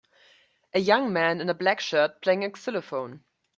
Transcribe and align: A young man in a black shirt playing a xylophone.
A 0.73 0.79
young 0.79 1.13
man 1.13 1.39
in 1.41 1.47
a 1.47 1.53
black 1.53 1.79
shirt 1.79 2.23
playing 2.23 2.43
a 2.43 2.49
xylophone. 2.57 3.23